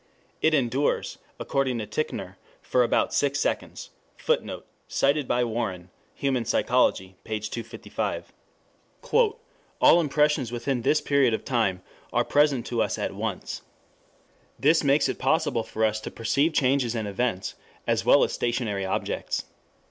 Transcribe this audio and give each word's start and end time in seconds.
It 0.41 0.55
endures, 0.55 1.19
according 1.39 1.77
to 1.77 1.85
Titchener, 1.85 2.37
for 2.63 2.81
about 2.81 3.13
six 3.13 3.37
seconds. 3.39 3.91
[Footnote: 4.17 4.65
Cited 4.87 5.27
by 5.27 5.43
Warren, 5.43 5.91
Human 6.15 6.43
Psychology, 6.43 7.17
p. 7.23 7.39
255.] 7.39 8.33
"All 9.79 10.01
impressions 10.01 10.51
within 10.51 10.81
this 10.81 11.01
period 11.01 11.35
of 11.35 11.45
time 11.45 11.83
are 12.11 12.25
present 12.25 12.65
to 12.65 12.81
us 12.81 12.97
at 12.97 13.13
once. 13.13 13.61
This 14.57 14.83
makes 14.83 15.07
it 15.07 15.19
possible 15.19 15.61
for 15.61 15.85
us 15.85 16.01
to 16.01 16.09
perceive 16.09 16.53
changes 16.53 16.95
and 16.95 17.07
events 17.07 17.53
as 17.85 18.03
well 18.03 18.23
as 18.23 18.33
stationary 18.33 18.85
objects. 18.87 19.43